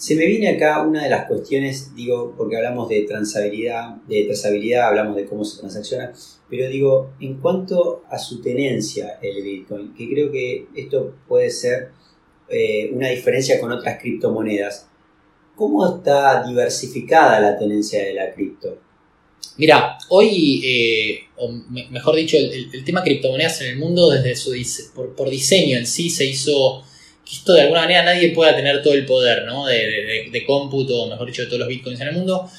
Se 0.00 0.16
me 0.16 0.24
viene 0.24 0.48
acá 0.48 0.80
una 0.80 1.04
de 1.04 1.10
las 1.10 1.26
cuestiones, 1.26 1.94
digo, 1.94 2.32
porque 2.34 2.56
hablamos 2.56 2.88
de 2.88 3.02
transabilidad, 3.02 3.96
de 4.08 4.24
trazabilidad, 4.24 4.88
hablamos 4.88 5.14
de 5.14 5.26
cómo 5.26 5.44
se 5.44 5.58
transacciona, 5.58 6.10
pero 6.48 6.70
digo, 6.70 7.10
en 7.20 7.34
cuanto 7.34 8.04
a 8.08 8.18
su 8.18 8.40
tenencia 8.40 9.18
el 9.20 9.42
Bitcoin, 9.42 9.92
que 9.92 10.08
creo 10.08 10.32
que 10.32 10.68
esto 10.74 11.16
puede 11.28 11.50
ser 11.50 11.90
eh, 12.48 12.90
una 12.94 13.10
diferencia 13.10 13.60
con 13.60 13.72
otras 13.72 14.00
criptomonedas, 14.00 14.88
¿cómo 15.54 15.86
está 15.86 16.44
diversificada 16.48 17.38
la 17.38 17.58
tenencia 17.58 18.02
de 18.02 18.14
la 18.14 18.32
cripto? 18.32 18.78
Mira, 19.58 19.98
hoy, 20.08 20.62
eh, 20.64 21.18
o 21.36 21.52
mejor 21.90 22.16
dicho, 22.16 22.38
el, 22.38 22.82
tema 22.86 23.02
criptomonedas 23.02 23.60
en 23.60 23.72
el 23.72 23.76
mundo 23.76 24.08
desde 24.08 24.34
su 24.34 24.52
por, 24.94 25.14
por 25.14 25.28
diseño 25.28 25.76
en 25.76 25.86
sí 25.86 26.08
se 26.08 26.24
hizo 26.24 26.84
esto 27.32 27.52
de 27.52 27.62
alguna 27.62 27.82
manera 27.82 28.02
nadie 28.04 28.30
pueda 28.30 28.54
tener 28.54 28.82
todo 28.82 28.94
el 28.94 29.06
poder 29.06 29.44
¿no? 29.44 29.66
de, 29.66 30.28
de, 30.30 30.44
cómputo, 30.44 31.06
mejor 31.08 31.26
dicho, 31.26 31.42
de 31.42 31.48
todos 31.48 31.60
los 31.60 31.68
bitcoins 31.68 32.00
en 32.00 32.08
el 32.08 32.14
mundo. 32.14 32.50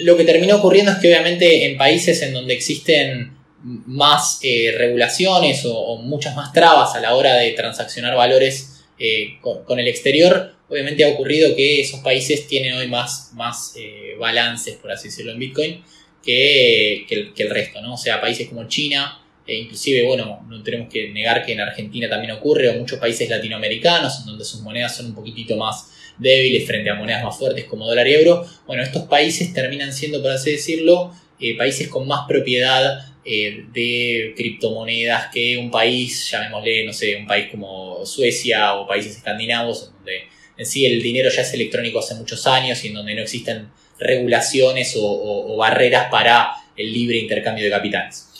Lo 0.00 0.16
que 0.16 0.24
terminó 0.24 0.56
ocurriendo 0.56 0.92
es 0.92 0.98
que 0.98 1.08
obviamente 1.08 1.66
en 1.66 1.76
países 1.76 2.22
en 2.22 2.32
donde 2.32 2.54
existen 2.54 3.32
más 3.62 4.40
eh, 4.42 4.74
regulaciones 4.76 5.62
o, 5.64 5.96
muchas 5.98 6.34
más 6.34 6.52
trabas 6.52 6.94
a 6.94 7.00
la 7.00 7.14
hora 7.14 7.34
de 7.34 7.52
transaccionar 7.52 8.16
valores 8.16 8.84
eh, 8.98 9.38
con, 9.40 9.78
el 9.78 9.88
exterior, 9.88 10.54
obviamente 10.68 11.04
ha 11.04 11.08
ocurrido 11.08 11.54
que 11.54 11.80
esos 11.80 12.00
países 12.00 12.46
tienen 12.46 12.74
hoy 12.74 12.88
más, 12.88 13.30
más 13.34 13.74
eh, 13.76 14.16
balances, 14.18 14.76
por 14.76 14.90
así 14.92 15.08
decirlo, 15.08 15.32
en 15.32 15.38
Bitcoin 15.38 15.84
que, 16.24 17.04
que, 17.08 17.42
el, 17.42 17.50
resto, 17.50 17.80
¿no? 17.80 17.94
O 17.94 17.98
sea, 17.98 18.20
países 18.20 18.48
como 18.48 18.68
China, 18.68 19.21
e 19.46 19.56
inclusive, 19.56 20.04
bueno, 20.04 20.44
no 20.48 20.62
tenemos 20.62 20.88
que 20.88 21.10
negar 21.10 21.44
que 21.44 21.52
en 21.52 21.60
Argentina 21.60 22.08
también 22.08 22.32
ocurre, 22.32 22.68
o 22.68 22.74
muchos 22.74 22.98
países 22.98 23.28
latinoamericanos, 23.28 24.20
en 24.20 24.26
donde 24.26 24.44
sus 24.44 24.60
monedas 24.60 24.96
son 24.96 25.06
un 25.06 25.14
poquitito 25.14 25.56
más 25.56 25.90
débiles 26.18 26.66
frente 26.66 26.90
a 26.90 26.94
monedas 26.94 27.24
más 27.24 27.36
fuertes 27.36 27.64
como 27.64 27.86
dólar 27.86 28.06
y 28.06 28.14
euro. 28.14 28.46
Bueno, 28.66 28.82
estos 28.82 29.04
países 29.04 29.52
terminan 29.52 29.92
siendo, 29.92 30.22
por 30.22 30.30
así 30.30 30.52
decirlo, 30.52 31.12
eh, 31.40 31.56
países 31.56 31.88
con 31.88 32.06
más 32.06 32.26
propiedad 32.28 33.04
eh, 33.24 33.64
de 33.72 34.34
criptomonedas 34.36 35.32
que 35.32 35.56
un 35.56 35.70
país, 35.70 36.30
llamémosle, 36.30 36.84
no 36.84 36.92
sé, 36.92 37.16
un 37.16 37.26
país 37.26 37.48
como 37.50 38.06
Suecia 38.06 38.74
o 38.74 38.86
países 38.86 39.16
escandinavos, 39.16 39.92
donde 39.92 40.22
en 40.56 40.66
sí 40.66 40.86
el 40.86 41.02
dinero 41.02 41.30
ya 41.30 41.42
es 41.42 41.52
electrónico 41.52 41.98
hace 41.98 42.14
muchos 42.14 42.46
años 42.46 42.84
y 42.84 42.88
en 42.88 42.94
donde 42.94 43.14
no 43.14 43.22
existen 43.22 43.68
regulaciones 43.98 44.94
o 44.96 45.56
barreras 45.56 46.08
para 46.10 46.52
el 46.76 46.92
libre 46.92 47.18
intercambio 47.18 47.64
de 47.64 47.70
capitales. 47.70 48.31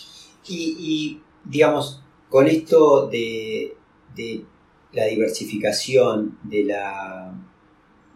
Y, 0.47 1.21
digamos, 1.43 2.01
con 2.29 2.47
esto 2.47 3.07
de, 3.07 3.75
la 4.91 5.05
diversificación 5.05 6.37
de 6.43 6.65
la, 6.65 7.33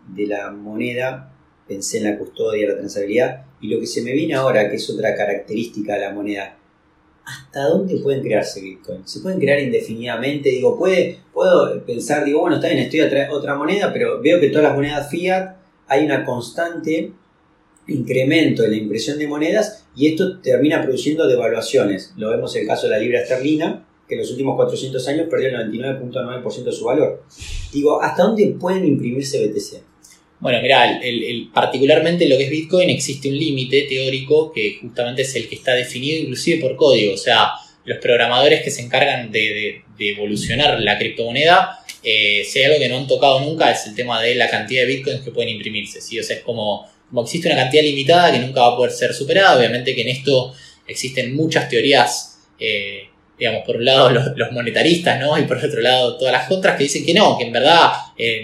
de 0.07 0.27
la 0.27 0.51
moneda, 0.51 1.33
pensé 1.67 1.97
en 1.97 2.05
la 2.05 2.17
custodia, 2.17 2.67
la 2.67 2.77
transabilidad, 2.77 3.45
y 3.59 3.69
lo 3.69 3.79
que 3.79 3.87
se 3.87 4.01
me 4.01 4.11
viene 4.13 4.35
ahora, 4.35 4.69
que 4.69 4.75
es 4.75 4.89
otra 4.89 5.15
característica 5.15 5.95
de 5.95 6.01
la 6.01 6.13
moneda, 6.13 6.57
¿hasta 7.25 7.63
dónde 7.63 7.97
pueden 7.97 8.21
crearse 8.21 8.61
Bitcoin? 8.61 9.07
¿Se 9.07 9.19
pueden 9.19 9.39
crear 9.39 9.59
indefinidamente? 9.59 10.49
Digo, 10.49 10.77
puede, 10.77 11.19
puedo 11.33 11.83
pensar, 11.85 12.23
digo, 12.23 12.41
bueno, 12.41 12.55
está 12.55 12.69
bien, 12.69 12.79
estoy 12.79 13.01
a 13.01 13.31
otra 13.31 13.55
moneda, 13.55 13.91
pero 13.91 14.21
veo 14.21 14.39
que 14.39 14.49
todas 14.49 14.63
las 14.63 14.75
monedas 14.75 15.09
fiat 15.09 15.55
hay 15.87 16.05
una 16.05 16.23
constante 16.23 17.11
incremento 17.87 18.63
en 18.63 18.71
la 18.71 18.77
impresión 18.77 19.17
de 19.17 19.27
monedas 19.27 19.86
y 19.97 20.07
esto 20.07 20.39
termina 20.39 20.83
produciendo 20.83 21.27
devaluaciones. 21.27 22.13
Lo 22.17 22.29
vemos 22.29 22.55
en 22.55 22.61
el 22.61 22.67
caso 22.67 22.87
de 22.87 22.93
la 22.93 22.99
libra 22.99 23.21
esterlina, 23.21 23.83
que 24.07 24.13
en 24.13 24.21
los 24.21 24.29
últimos 24.29 24.55
400 24.55 25.07
años 25.07 25.27
perdió 25.29 25.49
el 25.49 25.55
99.9% 25.55 26.63
de 26.63 26.71
su 26.71 26.85
valor. 26.85 27.23
Digo, 27.73 28.01
¿hasta 28.01 28.23
dónde 28.23 28.55
pueden 28.59 28.85
imprimirse 28.85 29.47
BTC? 29.47 29.81
Bueno, 30.39 30.61
mira, 30.61 30.99
el, 31.01 31.49
particularmente 31.51 32.29
lo 32.29 32.37
que 32.37 32.43
es 32.43 32.49
Bitcoin 32.51 32.91
existe 32.91 33.27
un 33.27 33.37
límite 33.37 33.87
teórico 33.89 34.51
que 34.51 34.77
justamente 34.79 35.23
es 35.23 35.35
el 35.35 35.49
que 35.49 35.55
está 35.55 35.73
definido 35.73 36.21
inclusive 36.21 36.61
por 36.61 36.75
código. 36.75 37.15
O 37.15 37.17
sea, 37.17 37.53
los 37.85 37.97
programadores 37.97 38.61
que 38.61 38.69
se 38.69 38.83
encargan 38.83 39.31
de, 39.31 39.81
evolucionar 39.97 40.79
la 40.79 40.99
criptomoneda, 40.99 41.79
eh, 42.03 42.43
si 42.45 42.59
hay 42.59 42.65
algo 42.65 42.79
que 42.79 42.87
no 42.87 42.97
han 42.97 43.07
tocado 43.07 43.39
nunca 43.39 43.71
es 43.71 43.87
el 43.87 43.95
tema 43.95 44.21
de 44.21 44.35
la 44.35 44.47
cantidad 44.47 44.81
de 44.81 44.93
Bitcoins 44.93 45.21
que 45.21 45.31
pueden 45.31 45.49
imprimirse. 45.49 46.01
¿sí? 46.01 46.19
O 46.19 46.23
sea, 46.23 46.37
es 46.37 46.43
como, 46.43 46.87
como 47.09 47.23
existe 47.23 47.47
una 47.47 47.57
cantidad 47.57 47.83
limitada 47.83 48.31
que 48.31 48.39
nunca 48.39 48.61
va 48.61 48.73
a 48.73 48.75
poder 48.75 48.91
ser 48.91 49.13
superada. 49.13 49.57
Obviamente 49.57 49.95
que 49.95 50.01
en 50.01 50.09
esto 50.09 50.53
existen 50.87 51.35
muchas 51.35 51.69
teorías. 51.69 52.39
Eh, 52.59 53.03
digamos, 53.37 53.63
por 53.65 53.75
un 53.75 53.85
lado 53.85 54.09
los, 54.09 54.51
monetaristas, 54.51 55.19
¿no? 55.19 55.37
Y 55.37 55.43
por 55.43 55.57
otro 55.57 55.79
lado 55.79 56.17
todas 56.17 56.33
las 56.33 56.47
contras 56.47 56.75
que 56.75 56.83
dicen 56.83 57.05
que 57.05 57.13
no, 57.13 57.37
que 57.37 57.45
en 57.45 57.53
verdad, 57.53 57.91
eh, 58.17 58.43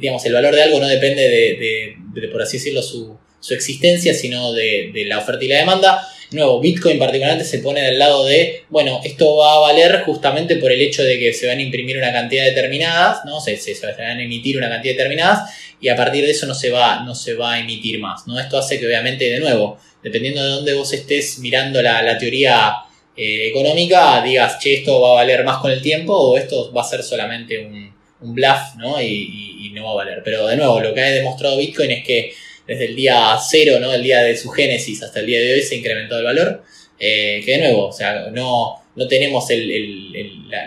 digamos, 0.00 0.24
el 0.26 0.32
valor 0.32 0.54
de 0.54 0.62
algo 0.62 0.80
no 0.80 0.88
depende 0.88 1.22
de, 1.22 2.28
por 2.28 2.42
así 2.42 2.56
decirlo, 2.56 2.82
su, 2.82 3.16
existencia, 3.50 4.14
sino 4.14 4.52
de, 4.52 5.04
la 5.06 5.18
oferta 5.18 5.44
y 5.44 5.48
la 5.48 5.58
demanda. 5.58 6.08
Nuevo, 6.34 6.60
Bitcoin 6.60 6.98
particularmente 6.98 7.44
se 7.44 7.58
pone 7.58 7.80
del 7.82 7.98
lado 7.98 8.24
de, 8.24 8.64
bueno, 8.68 9.00
esto 9.04 9.36
va 9.36 9.54
a 9.54 9.58
valer 9.60 10.02
justamente 10.04 10.56
por 10.56 10.72
el 10.72 10.80
hecho 10.80 11.02
de 11.02 11.18
que 11.18 11.32
se 11.32 11.46
van 11.46 11.58
a 11.58 11.62
imprimir 11.62 11.96
una 11.96 12.12
cantidad 12.12 12.44
determinada, 12.44 13.22
¿no? 13.24 13.40
Se, 13.40 13.56
se, 13.56 13.74
van 13.86 14.18
a 14.18 14.22
emitir 14.22 14.56
una 14.56 14.68
cantidad 14.68 14.94
determinada 14.94 15.48
y 15.80 15.88
a 15.88 15.96
partir 15.96 16.24
de 16.24 16.32
eso 16.32 16.46
no 16.46 16.54
se 16.54 16.70
va, 16.70 17.00
no 17.00 17.14
se 17.14 17.34
va 17.34 17.54
a 17.54 17.60
emitir 17.60 17.98
más, 17.98 18.26
¿no? 18.26 18.38
Esto 18.38 18.58
hace 18.58 18.78
que 18.78 18.86
obviamente, 18.86 19.30
de 19.30 19.40
nuevo, 19.40 19.78
dependiendo 20.02 20.42
de 20.42 20.50
dónde 20.50 20.74
vos 20.74 20.92
estés 20.92 21.38
mirando 21.38 21.80
la, 21.82 22.02
la 22.02 22.18
teoría 22.18 22.84
eh, 23.16 23.48
económica 23.50 24.20
digas, 24.22 24.58
che, 24.58 24.74
esto 24.74 25.00
va 25.00 25.10
a 25.10 25.14
valer 25.14 25.44
más 25.44 25.58
con 25.58 25.70
el 25.70 25.80
tiempo 25.80 26.12
o 26.14 26.36
esto 26.36 26.72
va 26.72 26.82
a 26.82 26.84
ser 26.84 27.02
solamente 27.04 27.64
un, 27.64 27.94
bluff 28.20 28.74
¿no? 28.78 29.00
Y, 29.00 29.70
no 29.74 29.84
va 29.84 29.90
a 29.90 29.94
valer. 30.04 30.22
Pero 30.24 30.46
de 30.46 30.56
nuevo, 30.56 30.78
lo 30.80 30.94
que 30.94 31.00
ha 31.00 31.10
demostrado 31.10 31.56
Bitcoin 31.56 31.90
es 31.90 32.04
que 32.04 32.32
desde 32.66 32.86
el 32.86 32.96
día 32.96 33.36
cero, 33.48 33.78
¿no? 33.80 33.92
el 33.92 34.02
día 34.02 34.20
de 34.22 34.36
su 34.36 34.50
génesis 34.50 35.02
hasta 35.02 35.20
el 35.20 35.26
día 35.26 35.40
de 35.40 35.54
hoy 35.54 35.62
se 35.62 35.74
ha 35.74 35.78
incrementado 35.78 36.20
el 36.20 36.24
valor. 36.26 36.62
Eh, 36.98 37.42
que 37.44 37.52
de 37.52 37.58
nuevo, 37.58 37.88
o 37.88 37.92
sea, 37.92 38.30
no, 38.30 38.76
no 38.94 39.08
tenemos 39.08 39.44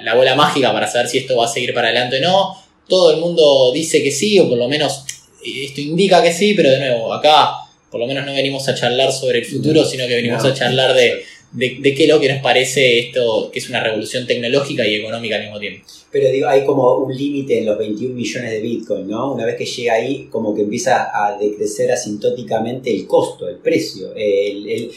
la, 0.03 0.13
bola 0.13 0.35
mágica 0.35 0.73
para 0.73 0.87
saber 0.87 1.07
si 1.07 1.19
esto 1.19 1.37
va 1.37 1.45
a 1.45 1.47
seguir 1.47 1.73
para 1.73 1.87
adelante 1.87 2.17
o 2.17 2.21
no. 2.21 2.63
Todo 2.87 3.11
el 3.11 3.17
mundo 3.17 3.71
dice 3.73 4.03
que 4.03 4.11
sí, 4.11 4.39
o 4.39 4.47
por 4.47 4.57
lo 4.57 4.67
menos 4.67 5.05
esto 5.43 5.81
indica 5.81 6.21
que 6.21 6.31
sí, 6.31 6.53
pero 6.53 6.71
de 6.71 6.79
nuevo, 6.79 7.13
acá 7.13 7.67
por 7.89 8.01
lo 8.01 8.07
menos 8.07 8.25
no 8.25 8.33
venimos 8.33 8.67
a 8.67 8.75
charlar 8.75 9.11
sobre 9.11 9.39
el 9.39 9.45
futuro, 9.45 9.85
sino 9.85 10.05
que 10.07 10.15
venimos 10.15 10.43
a 10.43 10.53
charlar 10.53 10.93
de 10.93 11.23
de, 11.51 11.81
qué 11.81 12.03
es 12.03 12.09
lo 12.09 12.19
que 12.19 12.29
nos 12.29 12.41
parece 12.41 12.99
esto, 12.99 13.49
que 13.51 13.59
es 13.59 13.69
una 13.69 13.81
revolución 13.81 14.27
tecnológica 14.27 14.85
y 14.85 14.95
económica 14.95 15.35
al 15.35 15.43
mismo 15.43 15.59
tiempo. 15.59 15.85
Pero 16.11 16.29
digo, 16.29 16.47
hay 16.47 16.65
como 16.65 16.95
un 16.95 17.15
límite 17.15 17.59
en 17.59 17.65
los 17.65 17.77
21 17.77 18.13
millones 18.13 18.51
de 18.51 18.61
Bitcoin, 18.61 19.07
¿no? 19.07 19.33
Una 19.33 19.45
vez 19.45 19.55
que 19.55 19.65
llega 19.65 19.93
ahí, 19.93 20.27
como 20.31 20.55
que 20.55 20.61
empieza 20.61 21.09
a 21.13 21.37
decrecer 21.37 21.91
asintóticamente 21.91 22.93
el 22.93 23.07
costo, 23.07 23.47
el 23.47 23.57
precio, 23.57 24.13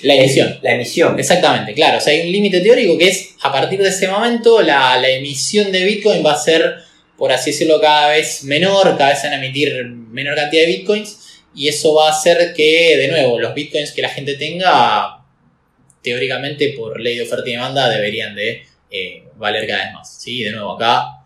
la 0.02 0.14
emisión. 0.14 0.58
la 0.62 0.74
emisión. 0.74 1.18
Exactamente, 1.18 1.74
claro. 1.74 1.98
O 1.98 2.00
sea, 2.00 2.12
hay 2.12 2.26
un 2.26 2.32
límite 2.32 2.60
teórico 2.60 2.96
que 2.98 3.08
es, 3.08 3.34
a 3.42 3.52
partir 3.52 3.80
de 3.80 3.88
ese 3.88 4.08
momento, 4.08 4.62
la, 4.62 4.98
la 4.98 5.08
emisión 5.08 5.70
de 5.72 5.84
Bitcoin 5.84 6.24
va 6.24 6.32
a 6.32 6.38
ser, 6.38 6.76
por 7.16 7.32
así 7.32 7.50
decirlo, 7.50 7.80
cada 7.80 8.10
vez 8.10 8.44
menor, 8.44 8.96
cada 8.96 9.10
vez 9.10 9.22
van 9.22 9.32
a 9.32 9.44
emitir 9.44 9.84
menor 9.84 10.36
cantidad 10.36 10.62
de 10.62 10.68
Bitcoins. 10.68 11.16
Y 11.52 11.66
eso 11.66 11.94
va 11.94 12.08
a 12.08 12.12
hacer 12.12 12.54
que, 12.54 12.96
de 12.96 13.08
nuevo, 13.08 13.40
los 13.40 13.54
Bitcoins 13.54 13.90
que 13.90 14.02
la 14.02 14.08
gente 14.08 14.34
tenga 14.34 15.19
teóricamente 16.02 16.74
por 16.76 17.00
ley 17.00 17.16
de 17.16 17.22
oferta 17.22 17.48
y 17.48 17.52
demanda 17.52 17.88
deberían 17.88 18.34
de 18.34 18.62
eh, 18.90 19.24
valer 19.36 19.66
cada 19.66 19.84
vez 19.84 19.94
más. 19.94 20.20
¿sí? 20.20 20.42
De 20.42 20.52
nuevo, 20.52 20.72
acá 20.72 21.20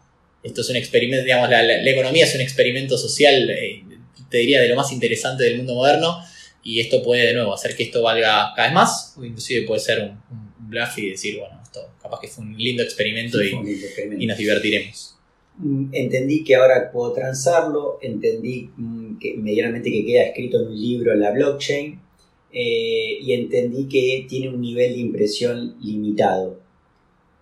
esto 0.44 0.60
es 0.60 0.68
un 0.68 0.76
experimento, 0.76 1.24
digamos, 1.24 1.48
la, 1.48 1.90
economía 1.90 2.26
es 2.26 2.34
un 2.34 2.42
experimento 2.42 2.98
social, 2.98 3.48
eh, 3.50 3.82
te 4.28 4.38
diría, 4.38 4.60
de 4.60 4.68
lo 4.68 4.76
más 4.76 4.92
interesante 4.92 5.42
del 5.44 5.56
mundo 5.56 5.74
moderno, 5.74 6.18
y 6.62 6.80
esto 6.80 7.02
puede, 7.02 7.26
de 7.28 7.34
nuevo, 7.34 7.54
hacer 7.54 7.74
que 7.74 7.84
esto 7.84 8.02
valga 8.02 8.52
cada 8.54 8.68
vez 8.68 8.74
más, 8.74 9.14
o 9.16 9.24
inclusive 9.24 9.66
puede 9.66 9.80
ser 9.80 10.00
un, 10.00 10.44
bluff 10.66 10.98
y 10.98 11.10
decir, 11.10 11.38
bueno, 11.38 11.60
esto 11.62 11.94
capaz 12.02 12.20
que 12.20 12.28
fue 12.28 12.44
un 12.44 12.56
lindo 12.56 12.82
experimento, 12.82 13.42
y, 13.42 13.54
y, 14.18 14.26
nos 14.26 14.36
divertiremos. 14.36 15.16
Mm, 15.58 15.90
entendí 15.92 16.44
que 16.44 16.56
ahora 16.56 16.90
puedo 16.90 17.12
transarlo, 17.12 17.98
entendí 18.02 18.70
mm, 18.76 19.18
que 19.18 19.34
medianamente 19.36 19.90
que 19.90 20.04
queda 20.04 20.24
escrito 20.24 20.60
en 20.60 20.68
un 20.68 20.80
libro 20.80 21.12
en 21.12 21.20
la 21.20 21.30
blockchain, 21.30 22.00
eh, 22.56 23.18
y 23.20 23.32
entendí 23.32 23.88
que 23.88 24.26
tiene 24.28 24.48
un 24.48 24.60
nivel 24.60 24.94
de 24.94 25.00
impresión 25.00 25.76
limitado. 25.82 26.60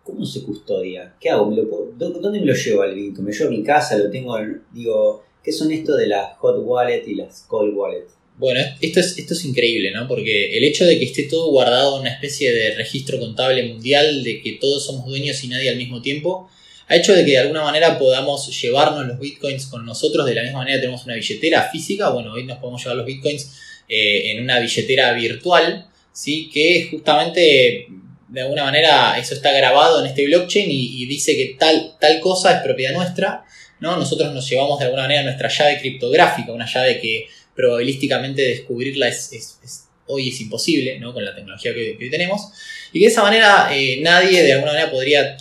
¿Cómo 0.03 0.25
se 0.25 0.43
custodia? 0.43 1.15
¿Qué 1.21 1.29
hago? 1.29 1.55
¿Dónde 1.99 2.41
me 2.41 2.47
lo 2.47 2.55
llevo 2.55 2.81
al 2.81 2.95
Bitcoin? 2.95 3.27
¿Me 3.27 3.33
llevo 3.33 3.49
a 3.49 3.53
mi 3.53 3.63
casa? 3.63 3.99
¿Lo 3.99 4.11
tengo? 4.11 4.35
Digo, 4.73 5.23
¿qué 5.45 5.53
son 5.53 5.71
esto 5.71 5.95
de 5.97 6.07
las 6.07 6.39
hot 6.39 6.57
wallet 6.65 7.05
y 7.07 7.15
las 7.15 7.45
cold 7.47 7.77
wallet? 7.77 8.07
Bueno, 8.39 8.61
esto 8.81 9.01
es, 9.01 9.19
esto 9.19 9.35
es 9.35 9.45
increíble, 9.45 9.91
¿no? 9.91 10.09
Porque 10.09 10.57
el 10.57 10.65
hecho 10.65 10.87
de 10.87 10.99
que 10.99 11.05
esté 11.05 11.25
todo 11.25 11.51
guardado 11.51 11.97
en 11.97 12.01
una 12.01 12.11
especie 12.15 12.51
de 12.51 12.75
registro 12.75 13.21
contable 13.21 13.69
mundial, 13.69 14.25
de 14.25 14.41
que 14.41 14.53
todos 14.53 14.87
somos 14.87 15.05
dueños 15.05 15.45
y 15.45 15.49
nadie 15.49 15.69
al 15.69 15.77
mismo 15.77 16.01
tiempo, 16.01 16.49
ha 16.89 16.97
hecho 16.97 17.13
de 17.13 17.25
que 17.25 17.33
de 17.33 17.39
alguna 17.39 17.63
manera 17.63 17.99
podamos 17.99 18.49
llevarnos 18.61 19.07
los 19.07 19.21
bitcoins 19.21 19.67
con 19.67 19.85
nosotros. 19.85 20.25
De 20.25 20.35
la 20.35 20.43
misma 20.43 20.61
manera 20.61 20.81
tenemos 20.81 21.05
una 21.05 21.15
billetera 21.15 21.69
física, 21.71 22.09
bueno, 22.09 22.33
hoy 22.33 22.45
nos 22.45 22.59
podemos 22.59 22.83
llevar 22.83 22.97
los 22.97 23.07
bitcoins 23.07 23.53
eh, 23.95 24.31
en 24.31 24.43
una 24.43 24.59
billetera 24.59 25.13
virtual, 25.13 25.87
¿sí? 26.15 26.49
que 26.51 26.89
justamente 26.91 27.89
de 28.27 28.41
alguna 28.41 28.65
manera 28.65 29.19
eso 29.19 29.35
está 29.35 29.53
grabado 29.53 30.01
en 30.01 30.07
este 30.07 30.25
blockchain 30.25 30.67
y, 30.71 31.05
dice 31.05 31.37
que 31.37 31.57
tal, 31.59 31.97
tal 32.01 32.19
cosa 32.21 32.57
es 32.57 32.63
propiedad 32.63 32.95
nuestra. 32.95 33.45
¿no? 33.81 33.99
Nosotros 33.99 34.33
nos 34.33 34.49
llevamos 34.49 34.79
de 34.79 34.87
alguna 34.87 35.03
manera 35.03 35.25
nuestra 35.25 35.51
llave 35.51 35.79
criptográfica, 35.79 36.53
una 36.53 36.65
llave 36.65 37.03
que 37.03 37.27
probabilísticamente 37.55 38.41
descubrirla 38.41 39.09
es, 39.09 39.85
hoy 40.07 40.31
es 40.31 40.41
imposible 40.41 40.99
¿no? 40.99 41.13
con 41.13 41.23
la 41.23 41.35
tecnología 41.35 41.75
que, 41.75 41.95
hoy 42.01 42.11
tenemos. 42.11 42.49
Y 42.95 43.01
que 43.01 43.05
de 43.05 43.13
esa 43.13 43.23
manera 43.23 43.69
eh, 43.75 43.99
nadie 44.01 44.43
de 44.43 44.55
alguna 44.55 44.73
manera 44.73 44.91
podría 44.91 45.37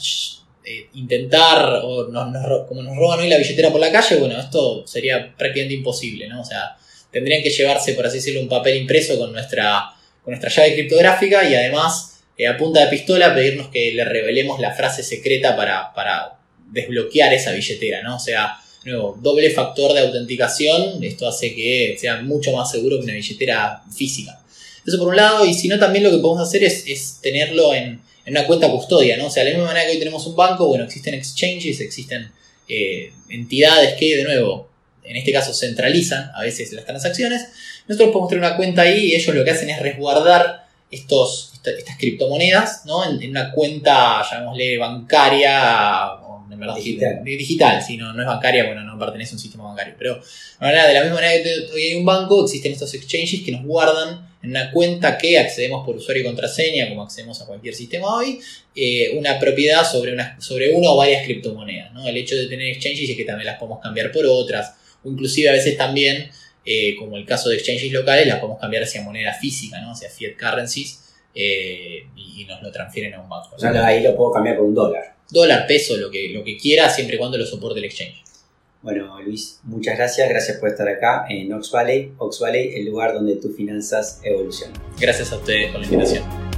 eh, 0.66 0.90
intentar, 0.96 1.80
o 1.86 2.12
como 2.68 2.84
nos 2.84 2.98
roban 2.98 3.22
hoy 3.22 3.30
la 3.30 3.38
billetera 3.38 3.72
por 3.72 3.80
la 3.80 3.94
calle, 3.94 4.18
bueno, 4.18 4.38
esto 4.38 4.86
sería 4.86 5.34
prácticamente 5.38 5.76
imposible, 5.76 6.28
¿no? 6.28 6.42
O 6.42 6.46
sea, 6.46 6.76
tendrían 7.12 7.44
que 7.44 7.50
llevarse, 7.50 7.94
por 7.94 8.06
así 8.06 8.18
decirlo, 8.18 8.42
un 8.42 8.50
papel 8.50 8.78
impreso 8.78 9.18
con 9.18 9.32
nuestra, 9.32 9.94
con 10.24 10.32
nuestra 10.32 10.50
llave 10.50 10.74
criptográfica 10.74 11.50
y 11.50 11.56
además 11.56 12.22
eh, 12.38 12.48
a 12.48 12.58
punta 12.58 12.84
de 12.84 12.88
pistola 12.88 13.36
pedirnos 13.36 13.68
que 13.68 13.92
le 13.94 14.06
revelemos 14.06 14.60
la 14.60 14.74
frase 14.74 15.04
secreta 15.04 15.56
para, 15.56 15.94
para 15.94 16.40
desbloquear 16.72 17.34
esa 17.34 17.52
billetera, 17.52 18.02
¿no? 18.02 18.16
O 18.16 18.20
sea, 18.20 18.58
nuevo, 18.86 19.18
doble 19.22 19.50
factor 19.52 19.94
de 19.94 20.00
autenticación, 20.00 21.04
esto 21.04 21.28
hace 21.28 21.54
que 21.54 21.96
sea 22.00 22.22
mucho 22.22 22.52
más 22.54 22.72
seguro 22.72 22.98
que 22.98 23.04
una 23.04 23.14
billetera 23.14 23.84
física. 23.96 24.42
Eso 24.86 24.98
por 24.98 25.10
un 25.10 25.16
lado, 25.16 25.46
y 25.46 25.54
si 25.54 25.68
no, 25.68 25.78
también 25.78 26.04
lo 26.04 26.12
que 26.12 26.18
podemos 26.18 26.48
hacer 26.48 26.64
es, 26.64 27.20
tenerlo 27.22 27.74
en, 27.76 28.02
una 28.26 28.48
cuenta 28.48 28.72
custodia, 28.72 29.18
¿no? 29.18 29.28
O 29.28 29.30
sea, 29.30 29.44
de 29.44 29.52
la 29.52 29.58
misma 29.58 29.74
manera 29.74 29.86
que 29.86 29.94
hoy 29.94 30.00
tenemos 30.00 30.26
un 30.26 30.36
banco, 30.36 30.68
bueno, 30.68 30.86
existen 30.86 31.14
exchanges, 31.14 31.82
existen 31.82 32.32
eh, 32.68 33.12
entidades 33.30 33.96
que, 34.00 34.16
de 34.16 34.24
nuevo, 34.24 34.71
en 35.04 35.16
este 35.16 35.32
caso 35.32 35.54
centralizan 35.54 36.32
a 36.36 36.42
veces 36.42 36.72
las 36.74 36.86
transacciones, 36.86 37.48
nosotros 37.88 38.12
podemos 38.12 38.30
tener 38.30 38.44
una 38.46 38.58
cuenta 38.58 38.84
ahí 38.84 39.08
y 39.08 39.16
ellos 39.16 39.36
lo 39.36 39.44
que 39.44 39.52
hacen 39.52 39.70
es 39.70 39.82
resguardar 39.82 40.68
estos, 40.90 41.54
estas 41.66 41.98
criptomonedas 41.98 42.86
¿no? 42.86 43.04
en, 43.10 43.30
una 43.30 43.52
cuenta, 43.52 44.24
llamémosle, 44.30 44.78
bancaria, 44.78 46.12
en 46.52 46.60
verdad, 46.60 46.76
digital, 46.76 47.24
digital 47.24 47.82
si 47.82 47.98
no, 47.98 48.14
no 48.14 48.22
es 48.22 48.28
bancaria, 48.28 48.66
bueno, 48.66 48.84
no 48.84 49.00
pertenece 49.00 49.32
a 49.32 49.36
un 49.36 49.40
sistema 49.40 49.64
bancario, 49.64 49.96
pero 49.98 50.22
de 50.60 50.94
la 50.94 51.02
misma 51.02 51.16
manera 51.16 51.42
que 51.42 51.72
hoy 51.74 51.82
hay 51.82 51.96
un 51.96 52.06
banco, 52.06 52.44
existen 52.44 52.74
estos 52.74 52.94
exchanges 52.94 53.42
que 53.42 53.52
nos 53.52 53.64
guardan 53.64 54.30
en 54.44 54.50
una 54.50 54.72
cuenta 54.72 55.18
que 55.18 55.38
accedemos 55.38 55.86
por 55.86 55.96
usuario 55.96 56.24
y 56.24 56.26
contraseña, 56.26 56.90
como 56.90 57.04
accedemos 57.04 57.42
a 57.42 57.46
cualquier 57.46 57.76
sistema 57.76 58.16
hoy, 58.16 58.40
eh, 58.76 59.12
una 59.16 59.40
propiedad 59.40 59.90
sobre, 59.90 60.14
una, 60.14 60.40
sobre 60.42 60.72
una 60.74 60.90
o 60.90 60.98
varias 60.98 61.24
criptomonedas. 61.26 61.94
¿no? 61.94 62.08
El 62.08 62.18
hecho 62.18 62.36
de 62.36 62.48
tener 62.48 62.68
exchanges 62.68 63.10
es 63.10 63.16
que 63.16 63.24
también 63.24 63.46
las 63.46 63.60
podemos 63.60 63.80
cambiar 63.80 64.12
por 64.12 64.26
otras, 64.26 64.74
o 65.04 65.10
inclusive 65.10 65.50
a 65.50 65.54
veces 65.54 65.78
también, 65.78 66.30
eh, 66.66 66.96
como 66.98 67.18
el 67.18 67.26
caso 67.26 67.50
de 67.50 67.58
exchanges 67.58 67.92
locales, 67.92 68.28
las 68.28 68.40
podemos 68.40 68.60
cambiar 68.60 68.84
hacia 68.84 69.02
moneda 69.02 69.34
física, 69.34 69.80
¿no? 69.82 69.92
hacia 69.92 70.10
fiat 70.10 70.38
currencies, 70.38 71.02
eh, 71.34 72.08
y, 72.16 72.46
nos 72.46 72.62
lo 72.62 72.72
transfieren 72.72 73.14
a 73.14 73.22
un 73.22 73.30
banco. 73.30 73.56
ahí 73.84 74.04
lo 74.04 74.16
puedo 74.16 74.32
cambiar 74.32 74.58
por 74.58 74.66
un 74.66 74.76
dólar. 74.76 75.16
Dólar, 75.30 75.66
peso, 75.66 75.96
lo 75.96 76.12
que, 76.12 76.30
lo 76.30 76.44
que 76.44 76.58
quiera, 76.58 76.90
siempre 76.90 77.16
y 77.16 77.20
cuando 77.20 77.38
lo 77.38 77.46
soporte 77.46 77.80
el 77.80 77.86
exchange. 77.86 78.22
Bueno, 78.82 79.22
Luis, 79.22 79.60
muchas 79.64 79.96
gracias. 79.96 80.28
Gracias 80.28 80.58
por 80.58 80.70
estar 80.70 80.88
acá 80.88 81.26
en 81.30 81.54
Ox 81.54 81.72
Valley. 81.72 82.14
Ox 82.18 82.40
Valley, 82.40 82.74
el 82.76 82.86
lugar 82.88 83.14
donde 83.14 83.36
tus 83.36 83.56
finanzas 83.56 84.20
evolucionan. 84.24 84.82
Gracias 85.00 85.32
a 85.32 85.38
ustedes 85.38 85.72
por 85.72 85.82
la 85.82 85.86
invitación. 85.86 86.51